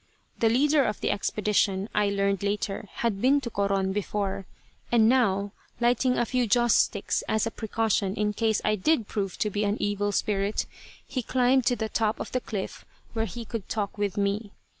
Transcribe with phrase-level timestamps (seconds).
[0.39, 4.47] The leader of the expedition, I learned later, had been to Coron before,
[4.91, 9.37] and now, lighting a few joss sticks as a precaution, in case I did prove
[9.37, 10.65] to be an evil spirit,
[11.05, 12.83] he climbed to the top of the cliff
[13.13, 14.51] where he could talk with me.